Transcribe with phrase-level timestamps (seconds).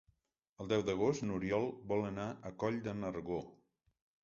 [0.63, 3.41] El deu d'agost n'Oriol vol anar a Coll de Nargó.